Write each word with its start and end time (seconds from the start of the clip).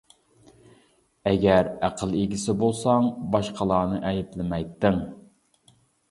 ئەگەر 1.31 1.67
ئەقىل 1.87 2.15
ئىگىسى 2.21 2.55
بولساڭ، 2.61 3.09
باشقىلارنى 3.35 3.99
ئەيىبلىمەيتتىڭ. 4.13 4.97